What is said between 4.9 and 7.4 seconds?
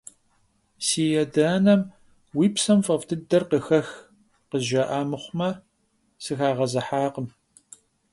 мыхъумэ, сыхагъэзыхьакъым.